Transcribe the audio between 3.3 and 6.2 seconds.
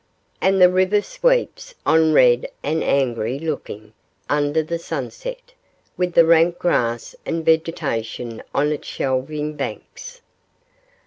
looking under the sunset, with